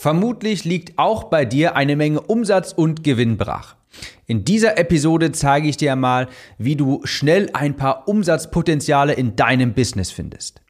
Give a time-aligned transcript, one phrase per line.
[0.00, 3.76] Vermutlich liegt auch bei dir eine Menge Umsatz und Gewinn brach.
[4.24, 9.74] In dieser Episode zeige ich dir mal, wie du schnell ein paar Umsatzpotenziale in deinem
[9.74, 10.62] Business findest.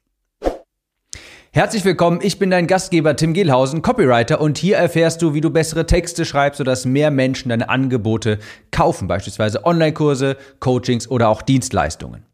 [1.53, 5.49] Herzlich willkommen, ich bin dein Gastgeber Tim Gehlhausen, Copywriter und hier erfährst du, wie du
[5.49, 8.37] bessere Texte schreibst, sodass mehr Menschen deine Angebote
[8.71, 12.25] kaufen, beispielsweise Online-Kurse, Coachings oder auch Dienstleistungen.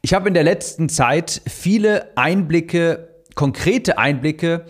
[0.00, 4.64] Ich habe in der letzten Zeit viele Einblicke, konkrete Einblicke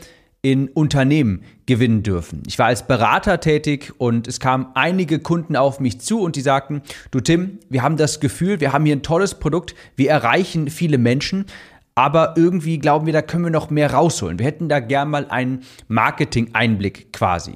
[0.44, 2.42] in Unternehmen gewinnen dürfen.
[2.46, 6.42] Ich war als Berater tätig und es kamen einige Kunden auf mich zu und die
[6.42, 10.68] sagten, du Tim, wir haben das Gefühl, wir haben hier ein tolles Produkt, wir erreichen
[10.68, 11.46] viele Menschen,
[11.94, 14.38] aber irgendwie glauben wir, da können wir noch mehr rausholen.
[14.38, 17.54] Wir hätten da gern mal einen Marketing-Einblick quasi.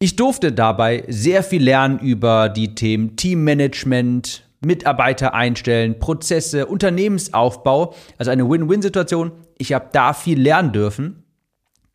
[0.00, 8.32] Ich durfte dabei sehr viel lernen über die Themen Teammanagement, Mitarbeiter einstellen, Prozesse, Unternehmensaufbau, also
[8.32, 9.30] eine Win-Win-Situation.
[9.58, 11.22] Ich habe da viel lernen dürfen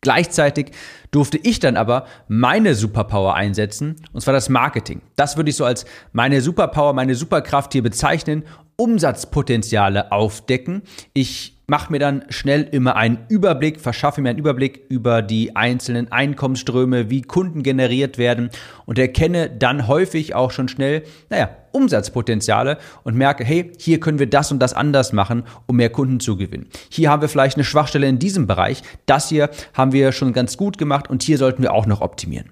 [0.02, 0.72] Gleichzeitig
[1.12, 5.00] durfte ich dann aber meine Superpower einsetzen, und zwar das Marketing.
[5.14, 8.42] Das würde ich so als meine Superpower, meine Superkraft hier bezeichnen,
[8.76, 10.82] Umsatzpotenziale aufdecken.
[11.12, 16.10] Ich mache mir dann schnell immer einen Überblick, verschaffe mir einen Überblick über die einzelnen
[16.10, 18.50] Einkommensströme, wie Kunden generiert werden
[18.84, 24.28] und erkenne dann häufig auch schon schnell, naja, Umsatzpotenziale und merke, hey, hier können wir
[24.28, 26.68] das und das anders machen, um mehr Kunden zu gewinnen.
[26.90, 28.82] Hier haben wir vielleicht eine Schwachstelle in diesem Bereich.
[29.06, 32.50] Das hier haben wir schon ganz gut gemacht und hier sollten wir auch noch optimieren.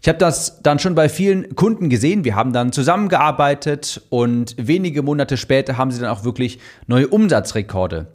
[0.00, 2.24] Ich habe das dann schon bei vielen Kunden gesehen.
[2.24, 8.12] Wir haben dann zusammengearbeitet und wenige Monate später haben sie dann auch wirklich neue Umsatzrekorde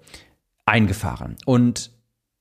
[0.66, 1.36] eingefahren.
[1.46, 1.92] Und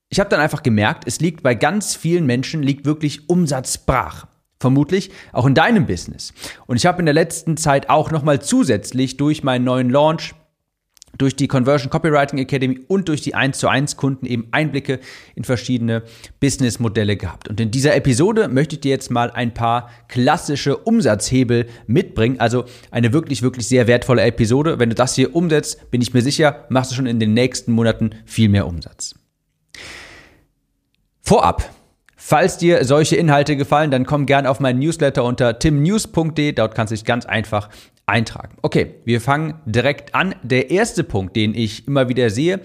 [0.09, 4.27] ich habe dann einfach gemerkt, es liegt bei ganz vielen Menschen liegt wirklich Umsatz brach.
[4.61, 6.33] Vermutlich auch in deinem Business.
[6.67, 10.35] Und ich habe in der letzten Zeit auch nochmal zusätzlich durch meinen neuen Launch
[11.19, 15.01] durch die Conversion Copywriting Academy und durch die 1 zu 1 Kunden eben Einblicke
[15.35, 16.03] in verschiedene
[16.41, 17.49] Businessmodelle gehabt.
[17.49, 22.41] Und in dieser Episode möchte ich dir jetzt mal ein paar klassische Umsatzhebel mitbringen.
[22.41, 24.79] Also eine wirklich, wirklich sehr wertvolle Episode.
[24.79, 27.73] Wenn du das hier umsetzt, bin ich mir sicher, machst du schon in den nächsten
[27.73, 29.15] Monaten viel mehr Umsatz.
[31.21, 31.71] Vorab.
[32.25, 36.53] Falls dir solche Inhalte gefallen, dann komm gern auf meinen Newsletter unter timnews.de.
[36.53, 37.69] Dort kannst du dich ganz einfach
[38.07, 38.57] eintragen.
[38.63, 40.35] Okay, wir fangen direkt an.
[40.43, 42.61] Der erste Punkt, den ich immer wieder sehe,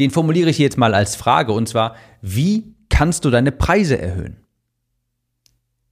[0.00, 4.36] den formuliere ich jetzt mal als Frage und zwar, wie kannst du deine Preise erhöhen?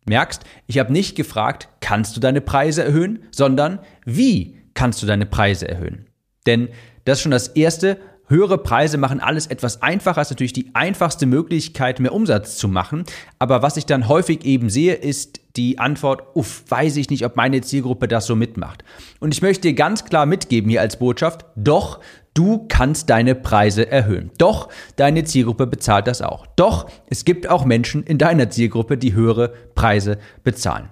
[0.04, 5.26] Merkst, ich habe nicht gefragt, kannst du deine Preise erhöhen, sondern wie kannst du deine
[5.26, 6.06] Preise erhöhen?
[6.46, 6.68] Denn
[7.04, 7.98] das ist schon das Erste,
[8.32, 10.22] Höhere Preise machen alles etwas einfacher.
[10.22, 13.04] ist natürlich die einfachste Möglichkeit, mehr Umsatz zu machen.
[13.38, 17.36] Aber was ich dann häufig eben sehe, ist die Antwort, uff, weiß ich nicht, ob
[17.36, 18.84] meine Zielgruppe das so mitmacht.
[19.20, 22.00] Und ich möchte dir ganz klar mitgeben hier als Botschaft, doch,
[22.32, 24.30] du kannst deine Preise erhöhen.
[24.38, 26.46] Doch, deine Zielgruppe bezahlt das auch.
[26.56, 30.88] Doch, es gibt auch Menschen in deiner Zielgruppe, die höhere Preise bezahlen.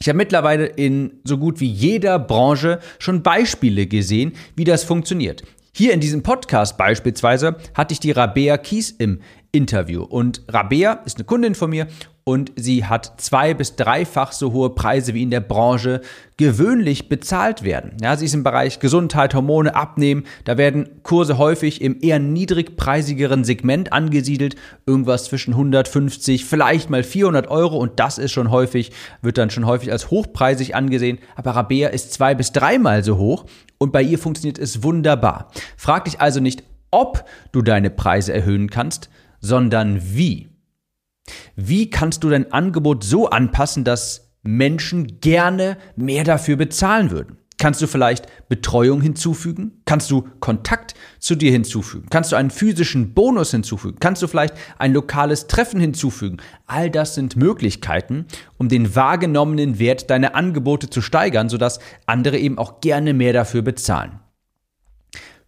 [0.00, 5.44] Ich habe mittlerweile in so gut wie jeder Branche schon Beispiele gesehen, wie das funktioniert.
[5.78, 9.20] Hier in diesem Podcast beispielsweise hatte ich die Rabea Kies im
[9.52, 10.02] Interview.
[10.02, 11.86] Und Rabea ist eine Kundin von mir
[12.24, 16.02] und sie hat zwei- bis dreifach so hohe Preise wie in der Branche
[16.36, 17.96] gewöhnlich bezahlt werden.
[18.02, 20.24] Ja, sie ist im Bereich Gesundheit, Hormone, Abnehmen.
[20.44, 24.56] Da werden Kurse häufig im eher niedrigpreisigeren Segment angesiedelt.
[24.84, 27.78] Irgendwas zwischen 150, vielleicht mal 400 Euro.
[27.78, 28.92] Und das ist schon häufig,
[29.22, 31.18] wird dann schon häufig als hochpreisig angesehen.
[31.36, 33.46] Aber Rabea ist zwei- bis dreimal so hoch.
[33.78, 35.50] Und bei ihr funktioniert es wunderbar.
[35.78, 39.08] Frag dich also nicht, ob du deine Preise erhöhen kannst,
[39.40, 40.48] sondern wie.
[41.56, 47.38] Wie kannst du dein Angebot so anpassen, dass Menschen gerne mehr dafür bezahlen würden?
[47.58, 49.82] Kannst du vielleicht Betreuung hinzufügen?
[49.84, 52.06] Kannst du Kontakt zu dir hinzufügen?
[52.08, 53.98] Kannst du einen physischen Bonus hinzufügen?
[53.98, 56.36] Kannst du vielleicht ein lokales Treffen hinzufügen?
[56.66, 58.26] All das sind Möglichkeiten,
[58.58, 63.62] um den wahrgenommenen Wert deiner Angebote zu steigern, sodass andere eben auch gerne mehr dafür
[63.62, 64.20] bezahlen.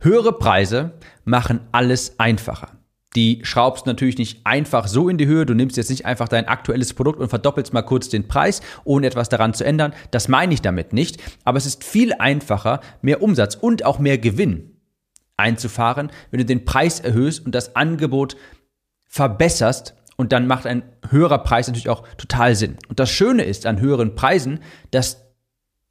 [0.00, 2.79] Höhere Preise machen alles einfacher.
[3.16, 5.44] Die schraubst natürlich nicht einfach so in die Höhe.
[5.44, 9.08] Du nimmst jetzt nicht einfach dein aktuelles Produkt und verdoppelst mal kurz den Preis, ohne
[9.08, 9.92] etwas daran zu ändern.
[10.12, 11.20] Das meine ich damit nicht.
[11.44, 14.76] Aber es ist viel einfacher, mehr Umsatz und auch mehr Gewinn
[15.36, 18.36] einzufahren, wenn du den Preis erhöhst und das Angebot
[19.06, 19.94] verbesserst.
[20.16, 22.76] Und dann macht ein höherer Preis natürlich auch total Sinn.
[22.88, 24.60] Und das Schöne ist an höheren Preisen,
[24.90, 25.29] dass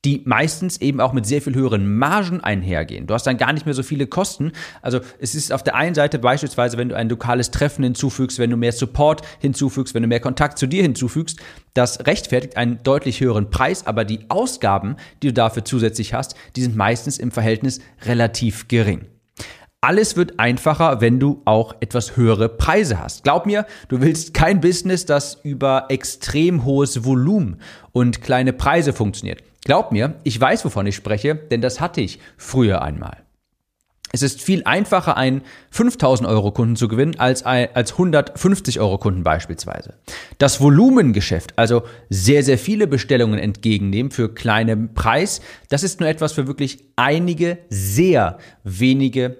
[0.06, 3.06] die meistens eben auch mit sehr viel höheren Margen einhergehen.
[3.06, 4.54] Du hast dann gar nicht mehr so viele Kosten.
[4.82, 8.50] Also es ist auf der einen Seite beispielsweise, wenn du ein lokales Treffen hinzufügst, wenn
[8.50, 11.40] du mehr Support hinzufügst, wenn du mehr Kontakt zu dir hinzufügst,
[11.74, 16.62] das rechtfertigt einen deutlich höheren Preis, aber die Ausgaben, die du dafür zusätzlich hast, die
[16.62, 19.06] sind meistens im Verhältnis relativ gering.
[19.82, 23.24] Alles wird einfacher, wenn du auch etwas höhere Preise hast.
[23.24, 27.62] Glaub mir, du willst kein Business, das über extrem hohes Volumen
[27.94, 29.42] und kleine Preise funktioniert.
[29.64, 33.24] Glaub mir, ich weiß, wovon ich spreche, denn das hatte ich früher einmal.
[34.12, 39.24] Es ist viel einfacher, einen 5000 Euro Kunden zu gewinnen, als, als 150 Euro Kunden
[39.24, 39.94] beispielsweise.
[40.40, 45.40] Das Volumengeschäft, also sehr, sehr viele Bestellungen entgegennehmen für kleinen Preis,
[45.70, 49.38] das ist nur etwas für wirklich einige, sehr wenige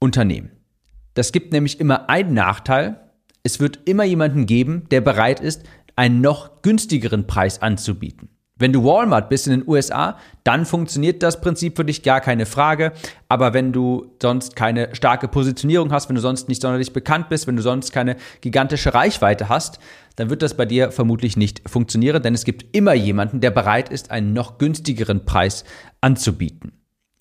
[0.00, 0.50] Unternehmen.
[1.14, 3.00] Das gibt nämlich immer einen Nachteil.
[3.42, 5.64] Es wird immer jemanden geben, der bereit ist,
[5.96, 8.28] einen noch günstigeren Preis anzubieten.
[8.58, 12.44] Wenn du Walmart bist in den USA, dann funktioniert das Prinzip für dich gar keine
[12.44, 12.92] Frage.
[13.28, 17.46] Aber wenn du sonst keine starke Positionierung hast, wenn du sonst nicht sonderlich bekannt bist,
[17.46, 19.78] wenn du sonst keine gigantische Reichweite hast,
[20.16, 23.90] dann wird das bei dir vermutlich nicht funktionieren, denn es gibt immer jemanden, der bereit
[23.90, 25.64] ist, einen noch günstigeren Preis
[26.00, 26.72] anzubieten.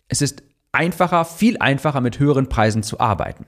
[0.08, 0.42] Es ist
[0.78, 3.48] einfacher, viel einfacher mit höheren Preisen zu arbeiten.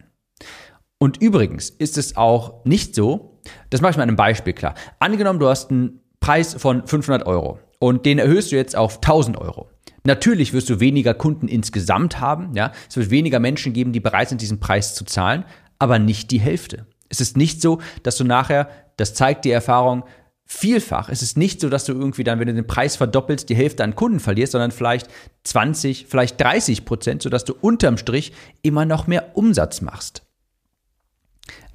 [0.97, 3.39] Und übrigens ist es auch nicht so,
[3.69, 4.73] das mache ich mal einem Beispiel klar.
[4.99, 9.37] Angenommen, du hast einen Preis von 500 Euro und den erhöhst du jetzt auf 1000
[9.37, 9.69] Euro.
[10.03, 12.71] Natürlich wirst du weniger Kunden insgesamt haben, ja.
[12.89, 15.45] Es wird weniger Menschen geben, die bereit sind, diesen Preis zu zahlen,
[15.77, 16.85] aber nicht die Hälfte.
[17.09, 20.03] Es ist nicht so, dass du nachher, das zeigt die Erfahrung,
[20.51, 21.09] vielfach.
[21.09, 23.83] Es ist nicht so, dass du irgendwie dann, wenn du den Preis verdoppelst, die Hälfte
[23.83, 25.07] an Kunden verlierst, sondern vielleicht
[25.43, 30.23] 20, vielleicht 30 Prozent, sodass du unterm Strich immer noch mehr Umsatz machst.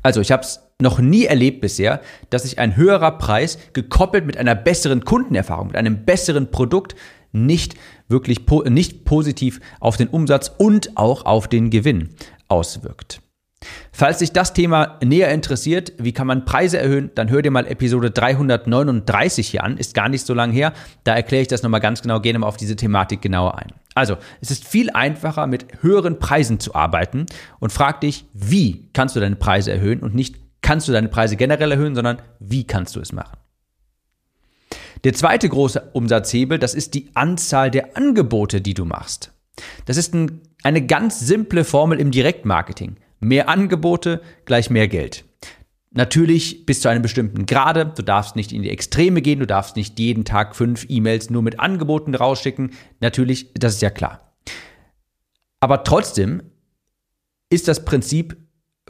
[0.02, 2.00] Also ich habe es noch nie erlebt bisher,
[2.30, 6.96] dass sich ein höherer Preis gekoppelt mit einer besseren Kundenerfahrung, mit einem besseren Produkt
[7.30, 7.76] nicht
[8.08, 12.10] wirklich nicht positiv auf den Umsatz und auch auf den Gewinn
[12.48, 13.23] auswirkt.
[13.92, 17.66] Falls dich das Thema näher interessiert, wie kann man Preise erhöhen, dann hör dir mal
[17.66, 20.72] Episode 339 hier an, ist gar nicht so lang her.
[21.04, 23.72] Da erkläre ich das nochmal ganz genau, gehe nochmal auf diese Thematik genauer ein.
[23.94, 27.26] Also, es ist viel einfacher, mit höheren Preisen zu arbeiten
[27.60, 31.36] und frag dich, wie kannst du deine Preise erhöhen und nicht kannst du deine Preise
[31.36, 33.38] generell erhöhen, sondern wie kannst du es machen.
[35.04, 39.32] Der zweite große Umsatzhebel, das ist die Anzahl der Angebote, die du machst.
[39.84, 42.96] Das ist ein, eine ganz simple Formel im Direktmarketing.
[43.24, 45.24] Mehr Angebote gleich mehr Geld.
[45.92, 47.86] Natürlich bis zu einem bestimmten Grade.
[47.96, 49.38] Du darfst nicht in die Extreme gehen.
[49.38, 52.72] Du darfst nicht jeden Tag fünf E-Mails nur mit Angeboten rausschicken.
[53.00, 54.34] Natürlich, das ist ja klar.
[55.58, 56.42] Aber trotzdem
[57.48, 58.36] ist das Prinzip,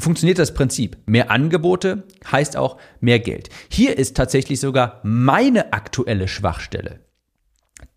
[0.01, 0.97] funktioniert das Prinzip.
[1.07, 2.03] Mehr Angebote
[2.33, 3.51] heißt auch mehr Geld.
[3.71, 7.05] Hier ist tatsächlich sogar meine aktuelle Schwachstelle.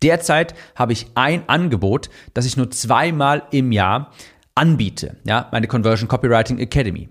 [0.02, 4.12] Derzeit habe ich ein Angebot, das ich nur zweimal im Jahr
[4.58, 7.08] anbiete, ja, meine Conversion Copywriting Academy.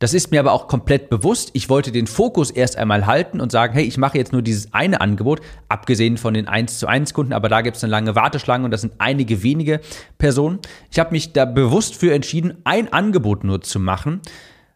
[0.00, 1.50] Das ist mir aber auch komplett bewusst.
[1.54, 4.72] Ich wollte den Fokus erst einmal halten und sagen, hey, ich mache jetzt nur dieses
[4.74, 8.14] eine Angebot, abgesehen von den 1 zu 1 Kunden, aber da gibt es eine lange
[8.14, 9.80] Warteschlange und das sind einige wenige
[10.18, 10.58] Personen.
[10.90, 14.20] Ich habe mich da bewusst für entschieden, ein Angebot nur zu machen,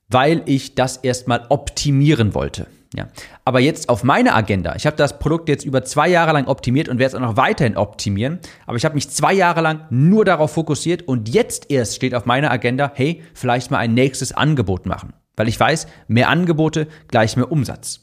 [0.08, 2.66] weil ich das erstmal optimieren wollte.
[2.94, 3.08] Ja.
[3.44, 4.74] Aber jetzt auf meine Agenda.
[4.76, 7.36] Ich habe das Produkt jetzt über zwei Jahre lang optimiert und werde es auch noch
[7.36, 8.38] weiterhin optimieren.
[8.66, 12.26] Aber ich habe mich zwei Jahre lang nur darauf fokussiert und jetzt erst steht auf
[12.26, 15.14] meiner Agenda, hey, vielleicht mal ein nächstes Angebot machen.
[15.36, 18.00] Weil ich weiß, mehr Angebote gleich mehr Umsatz.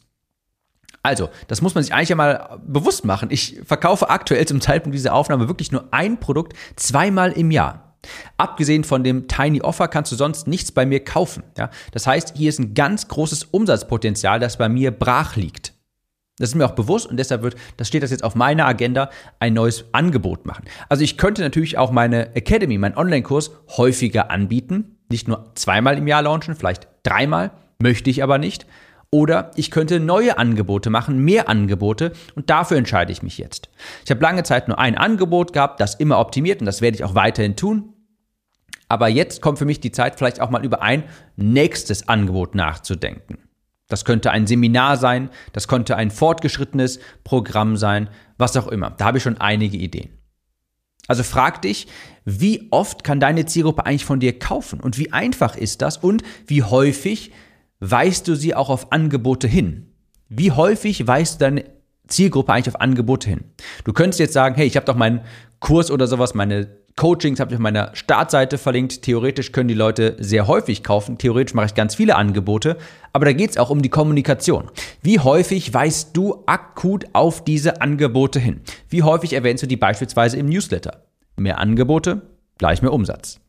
[1.04, 3.30] Also, das muss man sich eigentlich einmal bewusst machen.
[3.32, 7.89] Ich verkaufe aktuell zum Zeitpunkt dieser Aufnahme wirklich nur ein Produkt zweimal im Jahr.
[8.38, 11.44] Abgesehen von dem Tiny Offer kannst du sonst nichts bei mir kaufen.
[11.58, 11.70] Ja?
[11.92, 15.74] Das heißt, hier ist ein ganz großes Umsatzpotenzial, das bei mir brach liegt.
[16.40, 19.10] Das ist mir auch bewusst und deshalb wird, das steht das jetzt auf meiner Agenda,
[19.40, 20.64] ein neues Angebot machen.
[20.88, 24.98] Also ich könnte natürlich auch meine Academy, meinen Online-Kurs häufiger anbieten.
[25.10, 28.66] Nicht nur zweimal im Jahr launchen, vielleicht dreimal, möchte ich aber nicht.
[29.12, 33.70] Oder ich könnte neue Angebote machen, mehr Angebote und dafür entscheide ich mich jetzt.
[34.06, 37.04] Ich habe lange Zeit nur ein Angebot gehabt, das immer optimiert und das werde ich
[37.04, 37.94] auch weiterhin tun.
[38.88, 41.04] Aber jetzt kommt für mich die Zeit, vielleicht auch mal über ein
[41.36, 43.38] nächstes Angebot nachzudenken.
[43.88, 48.92] Das könnte ein Seminar sein, das könnte ein fortgeschrittenes Programm sein, was auch immer.
[48.92, 50.10] Da habe ich schon einige Ideen.
[51.08, 51.88] Also frag dich,
[52.24, 56.22] wie oft kann deine Zielgruppe eigentlich von dir kaufen und wie einfach ist das und
[56.46, 57.32] wie häufig
[57.80, 59.88] weist du sie auch auf Angebote hin?
[60.28, 61.66] Wie häufig weist du deine
[62.08, 63.44] Zielgruppe eigentlich auf Angebote hin?
[63.86, 65.22] Du könntest jetzt sagen, hey, ich habe doch meinen
[65.60, 69.02] Kurs oder sowas, meine Coachings habe ich auf meiner Startseite verlinkt.
[69.02, 71.18] Theoretisch können die Leute sehr häufig kaufen.
[71.18, 72.78] Theoretisch mache ich ganz viele Angebote.
[73.14, 74.70] Aber da geht es auch um die Kommunikation.
[75.02, 78.62] Wie häufig weist du akut auf diese Angebote hin?
[78.90, 81.06] Wie häufig erwähnst du die beispielsweise im Newsletter?
[81.38, 82.22] Mehr Angebote,
[82.58, 83.40] gleich mehr Umsatz.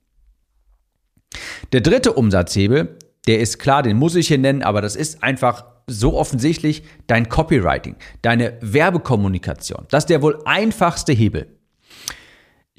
[1.72, 5.64] Der dritte Umsatzhebel der ist klar, den muss ich hier nennen, aber das ist einfach
[5.86, 9.86] so offensichtlich dein Copywriting, deine Werbekommunikation.
[9.90, 11.59] Das ist der wohl einfachste Hebel.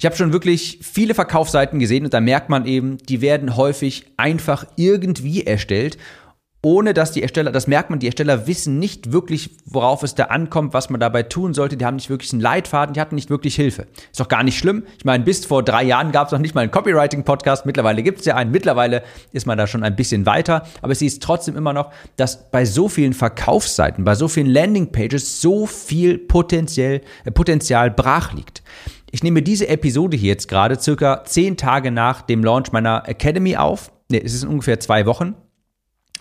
[0.02, 4.04] Ich habe schon wirklich viele Verkaufsseiten gesehen und da merkt man eben, die werden häufig
[4.16, 5.96] einfach irgendwie erstellt
[6.64, 10.24] ohne dass die Ersteller, das merkt man, die Ersteller wissen nicht wirklich, worauf es da
[10.26, 11.76] ankommt, was man dabei tun sollte.
[11.76, 13.88] Die haben nicht wirklich einen Leitfaden, die hatten nicht wirklich Hilfe.
[14.12, 14.84] Ist doch gar nicht schlimm.
[14.96, 17.66] Ich meine, bis vor drei Jahren gab es noch nicht mal einen Copywriting-Podcast.
[17.66, 18.52] Mittlerweile gibt es ja einen.
[18.52, 19.02] Mittlerweile
[19.32, 20.64] ist man da schon ein bisschen weiter.
[20.82, 25.40] Aber es ist trotzdem immer noch, dass bei so vielen Verkaufsseiten, bei so vielen Landingpages
[25.40, 28.62] so viel potenziell, äh, Potenzial brach liegt.
[29.10, 33.56] Ich nehme diese Episode hier jetzt gerade circa zehn Tage nach dem Launch meiner Academy
[33.56, 33.90] auf.
[34.10, 35.34] Ne, es ist ungefähr zwei Wochen.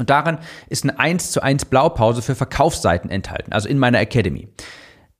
[0.02, 4.48] Und daran ist eine 1 zu 1 Blaupause für Verkaufsseiten enthalten, also in meiner Academy.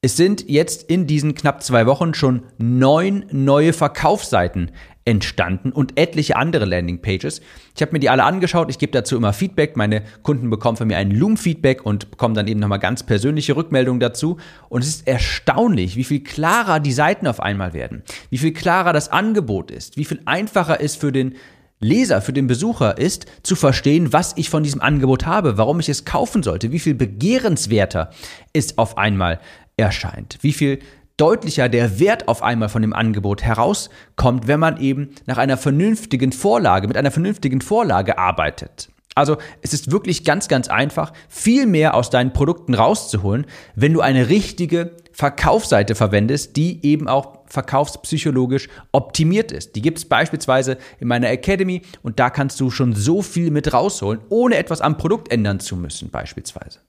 [0.02, 4.72] Es sind jetzt in diesen knapp zwei Wochen schon neun neue Verkaufsseiten
[5.06, 7.42] entstanden und etliche andere Landingpages.
[7.76, 9.78] Ich habe mir die alle angeschaut, ich gebe dazu immer Feedback.
[9.78, 14.00] Meine Kunden bekommen von mir ein Loom-Feedback und bekommen dann eben nochmal ganz persönliche Rückmeldungen
[14.00, 14.38] dazu.
[14.70, 18.94] Und es ist erstaunlich, wie viel klarer die Seiten auf einmal werden, wie viel klarer
[18.94, 21.36] das Angebot ist, wie viel einfacher ist für den
[21.82, 25.90] Leser, für den Besucher ist, zu verstehen, was ich von diesem Angebot habe, warum ich
[25.90, 28.12] es kaufen sollte, wie viel begehrenswerter
[28.54, 29.40] es auf einmal
[29.78, 30.80] erscheint, wie viel
[31.18, 36.32] deutlicher der Wert auf einmal von dem Angebot herauskommt, wenn man eben nach einer vernünftigen
[36.32, 38.90] Vorlage, mit einer vernünftigen Vorlage arbeitet.
[39.14, 43.46] Also es ist wirklich ganz, ganz einfach, viel mehr aus deinen Produkten rauszuholen,
[43.76, 49.76] wenn du eine richtige Verkaufsseite verwendest, die eben auch verkaufspsychologisch optimiert ist.
[49.76, 53.72] Die gibt es beispielsweise in meiner Academy und da kannst du schon so viel mit
[53.72, 56.80] rausholen, ohne etwas am Produkt ändern zu müssen beispielsweise.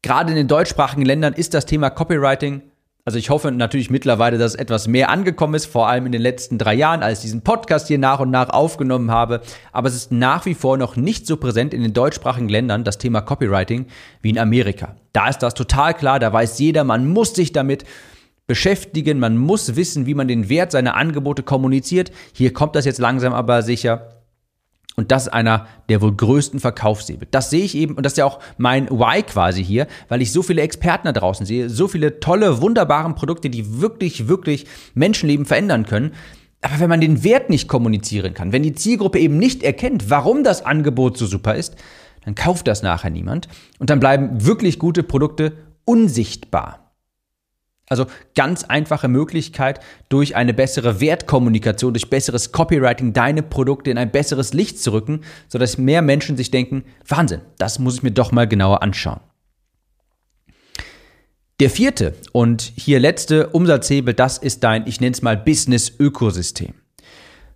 [0.00, 2.62] Gerade in den deutschsprachigen Ländern ist das Thema Copywriting
[3.04, 6.58] also ich hoffe natürlich mittlerweile, dass etwas mehr angekommen ist, vor allem in den letzten
[6.58, 9.40] drei Jahren, als ich diesen Podcast hier nach und nach aufgenommen habe.
[9.72, 12.98] Aber es ist nach wie vor noch nicht so präsent in den deutschsprachigen Ländern, das
[12.98, 13.86] Thema Copywriting,
[14.20, 14.96] wie in Amerika.
[15.12, 17.84] Da ist das total klar, da weiß jeder, man muss sich damit
[18.46, 22.10] beschäftigen, man muss wissen, wie man den Wert seiner Angebote kommuniziert.
[22.32, 24.19] Hier kommt das jetzt langsam aber sicher.
[25.00, 27.26] Und das ist einer der wohl größten Verkaufshebel.
[27.30, 30.30] Das sehe ich eben, und das ist ja auch mein Why quasi hier, weil ich
[30.30, 35.46] so viele Experten da draußen sehe, so viele tolle, wunderbare Produkte, die wirklich, wirklich Menschenleben
[35.46, 36.12] verändern können.
[36.60, 40.44] Aber wenn man den Wert nicht kommunizieren kann, wenn die Zielgruppe eben nicht erkennt, warum
[40.44, 41.76] das Angebot so super ist,
[42.26, 43.48] dann kauft das nachher niemand.
[43.78, 45.54] Und dann bleiben wirklich gute Produkte
[45.86, 46.89] unsichtbar.
[47.90, 48.06] Also
[48.36, 54.52] ganz einfache Möglichkeit, durch eine bessere Wertkommunikation, durch besseres Copywriting deine Produkte in ein besseres
[54.54, 58.46] Licht zu rücken, sodass mehr Menschen sich denken, Wahnsinn, das muss ich mir doch mal
[58.46, 59.18] genauer anschauen.
[61.58, 66.74] Der vierte und hier letzte Umsatzhebel, das ist dein, ich nenne es mal Business-Ökosystem.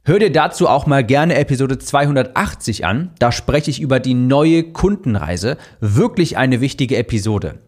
[0.02, 3.12] Hör dir dazu auch mal gerne Episode 280 an.
[3.20, 5.56] Da spreche ich über die neue Kundenreise.
[5.80, 7.60] Wirklich eine wichtige Episode.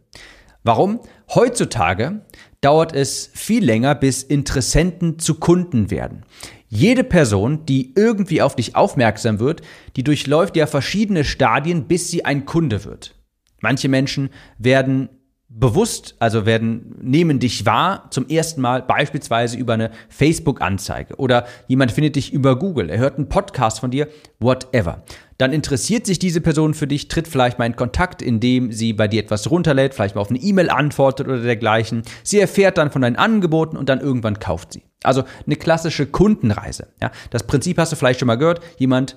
[0.67, 0.99] Warum?
[1.33, 2.23] Heutzutage
[2.67, 6.25] dauert es viel länger, bis Interessenten zu Kunden werden.
[6.69, 9.63] Jede Person, die irgendwie auf dich aufmerksam wird,
[9.95, 13.15] die durchläuft ja verschiedene Stadien, bis sie ein Kunde wird.
[13.61, 15.11] Manche Menschen werden
[15.59, 21.93] bewusst, also werden, nehmen dich wahr zum ersten Mal beispielsweise über eine Facebook-Anzeige oder jemand
[21.93, 24.09] findet dich über Google, er hört einen Podcast von dir,
[24.39, 25.03] whatever.
[25.39, 29.09] Dann interessiert sich diese Person für dich, tritt vielleicht mal in Kontakt, indem sie bei
[29.09, 32.03] dir etwas runterlädt, vielleicht mal auf eine E-Mail antwortet oder dergleichen.
[32.23, 34.85] Sie erfährt dann von deinen Angeboten und dann irgendwann kauft sie.
[35.03, 36.89] Also eine klassische Kundenreise.
[37.01, 38.61] Ja, das Prinzip hast du vielleicht schon mal gehört.
[38.79, 39.17] Jemand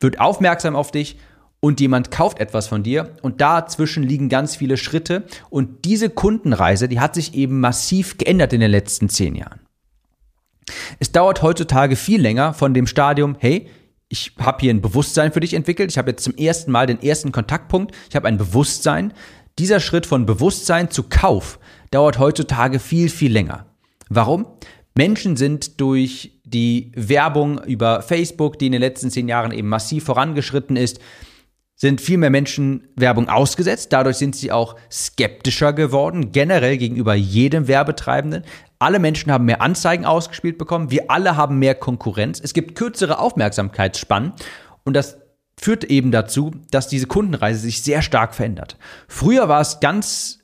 [0.00, 1.16] wird aufmerksam auf dich
[1.64, 6.88] und jemand kauft etwas von dir und dazwischen liegen ganz viele Schritte und diese Kundenreise,
[6.88, 9.60] die hat sich eben massiv geändert in den letzten zehn Jahren.
[10.98, 13.70] Es dauert heutzutage viel länger von dem Stadium, hey,
[14.10, 17.02] ich habe hier ein Bewusstsein für dich entwickelt, ich habe jetzt zum ersten Mal den
[17.02, 19.14] ersten Kontaktpunkt, ich habe ein Bewusstsein.
[19.58, 21.58] Dieser Schritt von Bewusstsein zu Kauf
[21.90, 23.64] dauert heutzutage viel, viel länger.
[24.10, 24.44] Warum?
[24.94, 30.04] Menschen sind durch die Werbung über Facebook, die in den letzten zehn Jahren eben massiv
[30.04, 31.00] vorangeschritten ist,
[31.76, 33.92] sind viel mehr Menschen Werbung ausgesetzt.
[33.92, 38.44] Dadurch sind sie auch skeptischer geworden, generell gegenüber jedem Werbetreibenden.
[38.78, 40.90] Alle Menschen haben mehr Anzeigen ausgespielt bekommen.
[40.90, 42.40] Wir alle haben mehr Konkurrenz.
[42.40, 44.32] Es gibt kürzere Aufmerksamkeitsspannen.
[44.84, 45.18] Und das
[45.58, 48.76] führt eben dazu, dass diese Kundenreise sich sehr stark verändert.
[49.08, 50.40] Früher war es ganz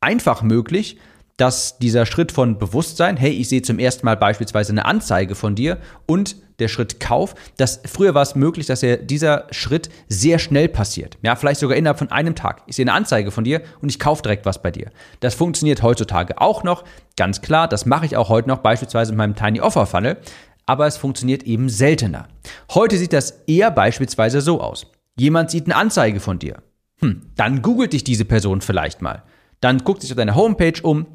[0.00, 0.98] einfach möglich,
[1.36, 5.54] dass dieser Schritt von Bewusstsein, hey, ich sehe zum ersten Mal beispielsweise eine Anzeige von
[5.54, 10.38] dir und der Schritt Kauf, dass früher war es möglich, dass er dieser Schritt sehr
[10.38, 11.18] schnell passiert.
[11.22, 12.62] Ja, vielleicht sogar innerhalb von einem Tag.
[12.66, 14.90] Ich sehe eine Anzeige von dir und ich kaufe direkt was bei dir.
[15.20, 16.84] Das funktioniert heutzutage auch noch,
[17.16, 17.68] ganz klar.
[17.68, 20.16] Das mache ich auch heute noch beispielsweise mit meinem Tiny Offer Funnel.
[20.64, 22.26] Aber es funktioniert eben seltener.
[22.74, 24.86] Heute sieht das eher beispielsweise so aus.
[25.16, 26.56] Jemand sieht eine Anzeige von dir.
[27.00, 29.22] Hm, dann googelt dich diese Person vielleicht mal.
[29.60, 31.06] Dann guckt sich auf deine Homepage um,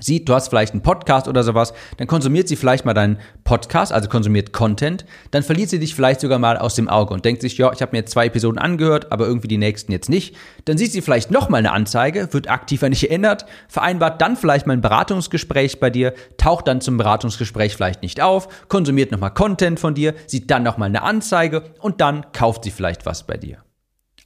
[0.00, 3.92] sieht, du hast vielleicht einen Podcast oder sowas, dann konsumiert sie vielleicht mal deinen Podcast,
[3.92, 7.42] also konsumiert Content, dann verliert sie dich vielleicht sogar mal aus dem Auge und denkt
[7.42, 10.34] sich, ja, ich habe mir jetzt zwei Episoden angehört, aber irgendwie die nächsten jetzt nicht.
[10.64, 14.66] Dann sieht sie vielleicht nochmal eine Anzeige, wird aktiv an dich erinnert, vereinbart dann vielleicht
[14.66, 19.80] mal ein Beratungsgespräch bei dir, taucht dann zum Beratungsgespräch vielleicht nicht auf, konsumiert nochmal Content
[19.80, 23.67] von dir, sieht dann nochmal eine Anzeige und dann kauft sie vielleicht was bei dir.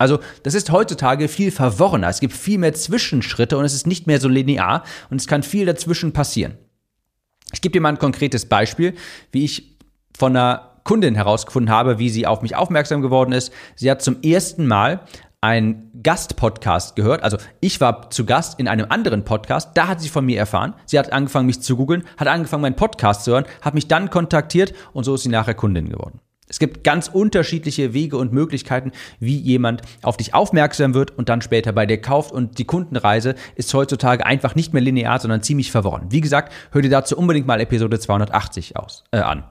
[0.02, 2.09] Also das ist heutzutage viel verworrener.
[2.09, 5.44] Es gibt viel mehr Zwischenschritte und es ist nicht mehr so linear und es kann
[5.44, 6.59] viel dazwischen passieren.
[7.52, 8.94] Ich gebe dir mal ein konkretes Beispiel,
[9.30, 9.78] wie ich
[10.18, 13.52] von einer Kundin herausgefunden habe, wie sie auf mich aufmerksam geworden ist.
[13.76, 15.02] Sie hat zum ersten Mal
[15.40, 17.23] einen Gastpodcast gehört.
[17.23, 20.75] Also ich war zu Gast in einem anderen Podcast, da hat sie von mir erfahren.
[20.85, 24.11] Sie hat angefangen, mich zu googeln, hat angefangen, meinen Podcast zu hören, hat mich dann
[24.11, 26.21] kontaktiert und so ist sie nachher Kundin geworden.
[26.52, 31.40] Es gibt ganz unterschiedliche Wege und Möglichkeiten, wie jemand auf dich aufmerksam wird und dann
[31.40, 32.30] später bei dir kauft.
[32.30, 36.09] Und die Kundenreise ist heutzutage einfach nicht mehr linear, sondern ziemlich verworren.
[36.11, 39.44] Wie gesagt, hör dir dazu unbedingt mal Episode 280 aus, äh, an.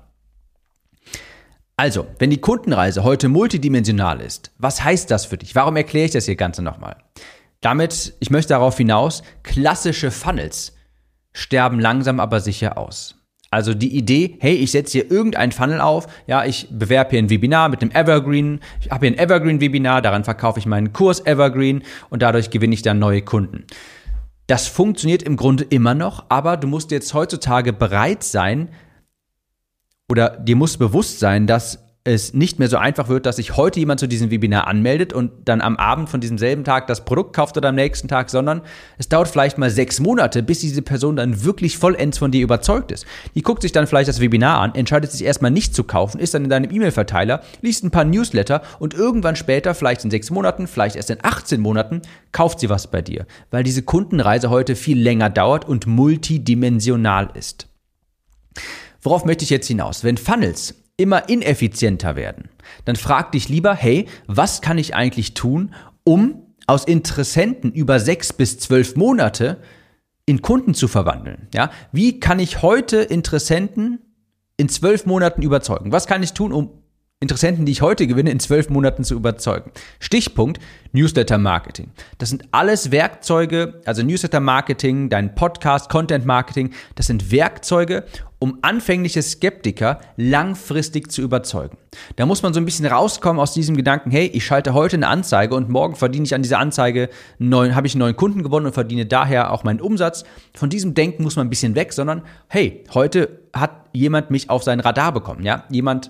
[1.75, 5.55] Also, wenn die Kundenreise heute multidimensional ist, was heißt das für dich?
[5.55, 6.97] Warum erkläre ich das hier Ganze nochmal?
[7.61, 10.75] Damit, ich möchte darauf hinaus, klassische Funnels
[11.33, 13.20] sterben langsam aber sicher aus.
[13.53, 17.29] Also die Idee, hey, ich setze hier irgendein Funnel auf, ja, ich bewerbe hier ein
[17.29, 21.83] Webinar mit einem Evergreen, ich habe hier ein Evergreen-Webinar, daran verkaufe ich meinen Kurs Evergreen
[22.09, 23.65] und dadurch gewinne ich dann neue Kunden.
[24.47, 28.69] Das funktioniert im Grunde immer noch, aber du musst jetzt heutzutage bereit sein
[30.09, 33.79] oder dir muss bewusst sein, dass es nicht mehr so einfach wird, dass sich heute
[33.79, 37.35] jemand zu diesem Webinar anmeldet und dann am Abend von diesem selben Tag das Produkt
[37.35, 38.61] kauft oder am nächsten Tag, sondern
[38.97, 42.91] es dauert vielleicht mal sechs Monate, bis diese Person dann wirklich vollends von dir überzeugt
[42.91, 43.05] ist.
[43.35, 46.33] Die guckt sich dann vielleicht das Webinar an, entscheidet sich erstmal nicht zu kaufen, ist
[46.33, 50.65] dann in deinem E-Mail-Verteiler, liest ein paar Newsletter und irgendwann später, vielleicht in sechs Monaten,
[50.65, 54.99] vielleicht erst in 18 Monaten, kauft sie was bei dir, weil diese Kundenreise heute viel
[54.99, 57.67] länger dauert und multidimensional ist.
[59.03, 60.03] Worauf möchte ich jetzt hinaus?
[60.03, 62.49] Wenn Funnels immer ineffizienter werden,
[62.85, 68.33] dann frag dich lieber, hey, was kann ich eigentlich tun, um aus Interessenten über sechs
[68.33, 69.57] bis zwölf Monate
[70.25, 71.47] in Kunden zu verwandeln?
[71.53, 73.99] Ja, wie kann ich heute Interessenten
[74.57, 75.91] in zwölf Monaten überzeugen?
[75.91, 76.81] Was kann ich tun, um
[77.21, 79.71] Interessenten, die ich heute gewinne, in zwölf Monaten zu überzeugen.
[79.99, 80.59] Stichpunkt
[80.91, 81.91] Newsletter Marketing.
[82.17, 88.05] Das sind alles Werkzeuge, also Newsletter Marketing, dein Podcast, Content Marketing, das sind Werkzeuge,
[88.41, 91.77] um anfängliche Skeptiker langfristig zu überzeugen.
[92.15, 95.09] Da muss man so ein bisschen rauskommen aus diesem Gedanken, hey, ich schalte heute eine
[95.09, 98.65] Anzeige und morgen verdiene ich an dieser Anzeige neuen, habe ich einen neuen Kunden gewonnen
[98.65, 100.23] und verdiene daher auch meinen Umsatz.
[100.55, 104.63] Von diesem Denken muss man ein bisschen weg, sondern hey, heute hat jemand mich auf
[104.63, 105.65] sein Radar bekommen, ja?
[105.69, 106.09] Jemand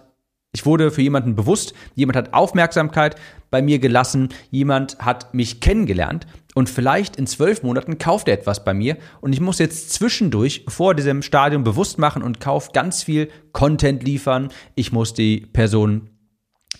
[0.53, 3.15] ich wurde für jemanden bewusst, jemand hat Aufmerksamkeit
[3.51, 8.63] bei mir gelassen, jemand hat mich kennengelernt und vielleicht in zwölf Monaten kauft er etwas
[8.63, 13.03] bei mir und ich muss jetzt zwischendurch vor diesem Stadium bewusst machen und kauf ganz
[13.03, 14.49] viel Content liefern.
[14.75, 16.09] Ich muss die Person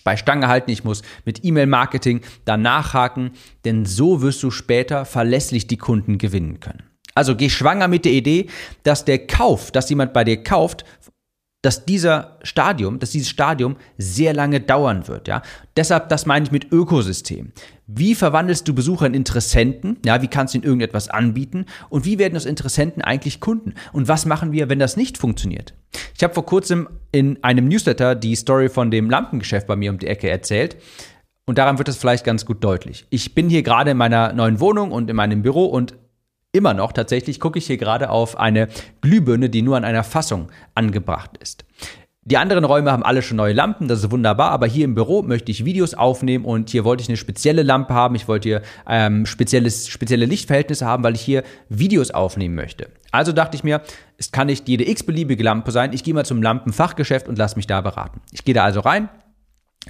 [0.04, 3.32] bei Stange halten, ich muss mit E-Mail-Marketing da nachhaken,
[3.64, 6.82] denn so wirst du später verlässlich die Kunden gewinnen können.
[7.14, 8.46] Also geh schwanger mit der Idee,
[8.84, 10.84] dass der Kauf, dass jemand bei dir kauft,
[11.62, 15.42] dass dieser Stadium, dass dieses Stadium sehr lange dauern wird, ja.
[15.76, 17.52] Deshalb, das meine ich mit Ökosystem.
[17.86, 19.96] Wie verwandelst du Besucher in Interessenten?
[20.04, 21.66] Ja, wie kannst du ihnen irgendetwas anbieten?
[21.88, 23.74] Und wie werden aus Interessenten eigentlich Kunden?
[23.92, 25.74] Und was machen wir, wenn das nicht funktioniert?
[26.16, 29.98] Ich habe vor kurzem in einem Newsletter die Story von dem Lampengeschäft bei mir um
[29.98, 30.76] die Ecke erzählt.
[31.46, 33.06] Und daran wird es vielleicht ganz gut deutlich.
[33.10, 35.94] Ich bin hier gerade in meiner neuen Wohnung und in meinem Büro und
[36.52, 38.68] immer noch tatsächlich gucke ich hier gerade auf eine
[39.00, 41.64] Glühbirne, die nur an einer Fassung angebracht ist.
[42.24, 45.22] Die anderen Räume haben alle schon neue Lampen, das ist wunderbar, aber hier im Büro
[45.22, 48.62] möchte ich Videos aufnehmen und hier wollte ich eine spezielle Lampe haben, ich wollte hier
[48.86, 52.90] ähm, spezielles, spezielle Lichtverhältnisse haben, weil ich hier Videos aufnehmen möchte.
[53.10, 53.80] Also dachte ich mir,
[54.18, 57.66] es kann nicht jede x-beliebige Lampe sein, ich gehe mal zum Lampenfachgeschäft und lass mich
[57.66, 58.20] da beraten.
[58.30, 59.08] Ich gehe da also rein,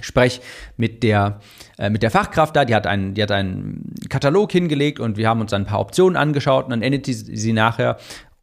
[0.01, 0.41] spreche
[0.77, 1.39] mit der,
[1.77, 5.29] äh, mit der Fachkraft da, die hat, einen, die hat einen Katalog hingelegt und wir
[5.29, 7.97] haben uns ein paar Optionen angeschaut und dann endet sie, sie nachher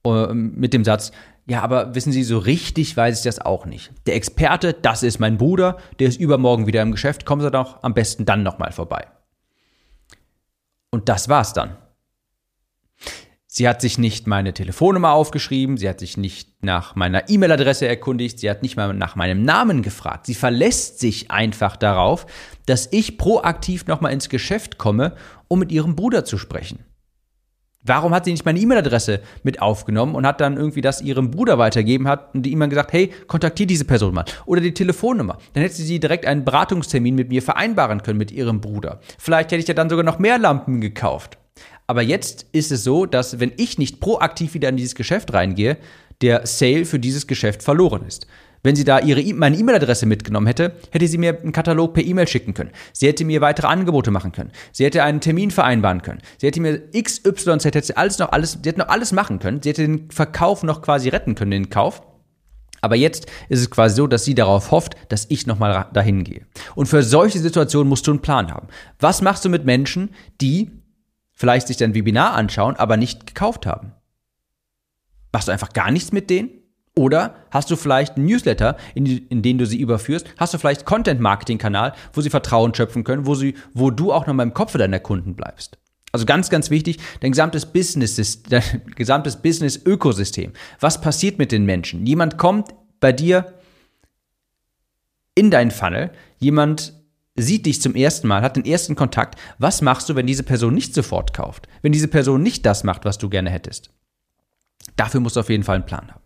[0.04, 1.12] äh, mit dem Satz,
[1.46, 3.90] ja, aber wissen Sie, so richtig weiß ich das auch nicht.
[4.06, 7.82] Der Experte, das ist mein Bruder, der ist übermorgen wieder im Geschäft, kommen Sie doch
[7.82, 9.08] am besten dann nochmal vorbei.
[10.92, 11.76] Und das war's dann.
[13.52, 18.38] Sie hat sich nicht meine Telefonnummer aufgeschrieben, sie hat sich nicht nach meiner E-Mail-Adresse erkundigt,
[18.38, 20.26] sie hat nicht mal nach meinem Namen gefragt.
[20.26, 22.26] Sie verlässt sich einfach darauf,
[22.66, 25.16] dass ich proaktiv nochmal ins Geschäft komme,
[25.48, 26.84] um mit ihrem Bruder zu sprechen.
[27.82, 31.58] Warum hat sie nicht meine E-Mail-Adresse mit aufgenommen und hat dann irgendwie das ihrem Bruder
[31.58, 35.38] weitergeben hat und die ihm gesagt, hey, kontaktiere diese Person mal oder die Telefonnummer.
[35.54, 39.00] Dann hätte sie direkt einen Beratungstermin mit mir vereinbaren können mit ihrem Bruder.
[39.18, 41.39] Vielleicht hätte ich ja dann sogar noch mehr Lampen gekauft.
[41.90, 45.76] Aber jetzt ist es so, dass wenn ich nicht proaktiv wieder in dieses Geschäft reingehe,
[46.20, 48.28] der Sale für dieses Geschäft verloren ist.
[48.62, 52.04] Wenn sie da ihre e meine E-Mail-Adresse mitgenommen hätte, hätte sie mir einen Katalog per
[52.04, 52.70] E-Mail schicken können.
[52.92, 54.52] Sie hätte mir weitere Angebote machen können.
[54.70, 56.20] Sie hätte einen Termin vereinbaren können.
[56.38, 59.60] Sie hätte mir XYZ hätte sie alles noch alles, sie hätte noch alles machen können.
[59.60, 62.02] Sie hätte den Verkauf noch quasi retten können, den Kauf.
[62.82, 66.46] Aber jetzt ist es quasi so, dass sie darauf hofft, dass ich nochmal dahin gehe.
[66.76, 68.68] Und für solche Situationen musst du einen Plan haben.
[69.00, 70.70] Was machst du mit Menschen, die
[71.40, 73.92] vielleicht sich dein Webinar anschauen, aber nicht gekauft haben?
[75.32, 76.50] Machst du einfach gar nichts mit denen?
[76.94, 80.26] Oder hast du vielleicht einen Newsletter, in, in den du sie überführst?
[80.36, 84.34] Hast du vielleicht Content-Marketing-Kanal, wo sie Vertrauen schöpfen können, wo, sie, wo du auch noch
[84.34, 85.78] mal im Kopf deiner Kunden bleibst?
[86.12, 88.62] Also ganz, ganz wichtig, dein gesamtes Business, dein
[88.94, 90.52] gesamtes Business-Ökosystem.
[90.78, 92.04] Was passiert mit den Menschen?
[92.04, 93.54] Jemand kommt bei dir
[95.34, 96.99] in deinen Funnel, jemand
[97.42, 99.38] sieht dich zum ersten Mal, hat den ersten Kontakt.
[99.58, 101.68] Was machst du, wenn diese Person nicht sofort kauft?
[101.82, 103.90] Wenn diese Person nicht das macht, was du gerne hättest?
[104.96, 106.20] Dafür musst du auf jeden Fall einen Plan haben.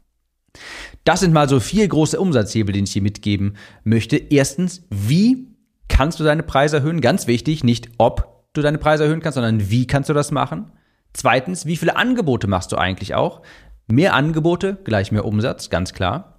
[1.05, 4.17] Das sind mal so vier große Umsatzhebel, die ich hier mitgeben möchte.
[4.17, 5.49] Erstens, wie
[5.89, 7.01] kannst du deine Preise erhöhen?
[7.01, 10.73] Ganz wichtig, nicht ob du deine Preise erhöhen kannst, sondern wie kannst du das machen?
[11.13, 13.43] Zweitens, wie viele Angebote machst du eigentlich auch?
[13.87, 16.34] Mehr Angebote gleich mehr Umsatz, ganz klar.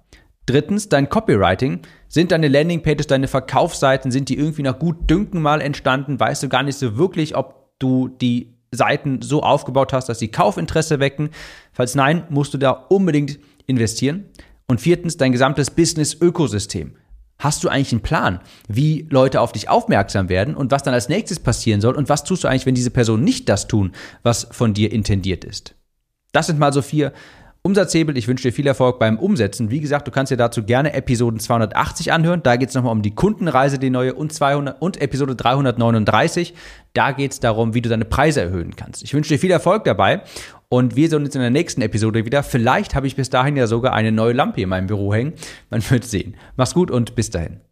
[0.46, 1.80] Drittens, dein Copywriting.
[2.08, 6.18] Sind deine Landingpages, deine Verkaufsseiten, sind die irgendwie nach gut Dünken mal entstanden?
[6.18, 10.28] Weißt du gar nicht so wirklich, ob du die Seiten so aufgebaut hast, dass sie
[10.28, 11.30] Kaufinteresse wecken?
[11.72, 14.26] Falls nein, musst du da unbedingt investieren.
[14.68, 16.96] Und viertens, dein gesamtes Business-Ökosystem.
[17.38, 21.08] Hast du eigentlich einen Plan, wie Leute auf dich aufmerksam werden und was dann als
[21.08, 24.48] nächstes passieren soll und was tust du eigentlich, wenn diese Personen nicht das tun, was
[24.50, 25.74] von dir intendiert ist?
[26.32, 27.12] Das sind mal so vier
[27.66, 28.16] Umsatzhebel.
[28.16, 29.70] Ich wünsche dir viel Erfolg beim Umsetzen.
[29.72, 32.40] Wie gesagt, du kannst dir dazu gerne Episoden 280 anhören.
[32.44, 36.54] Da geht es nochmal um die Kundenreise, die neue und 200 und Episode 339.
[36.94, 39.02] Da geht es darum, wie du deine Preise erhöhen kannst.
[39.02, 40.22] Ich wünsche dir viel Erfolg dabei
[40.68, 42.44] und wir sehen uns in der nächsten Episode wieder.
[42.44, 45.32] Vielleicht habe ich bis dahin ja sogar eine neue Lampe in meinem Büro hängen.
[45.68, 46.36] Man wird sehen.
[46.54, 47.65] Mach's gut und bis dahin.